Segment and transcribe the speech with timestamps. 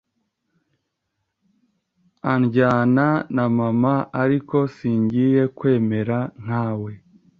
[2.31, 3.93] andyana na mama
[4.23, 6.93] ariko singiye kumera nka we